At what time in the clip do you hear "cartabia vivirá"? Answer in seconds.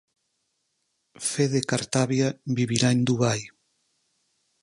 1.71-2.87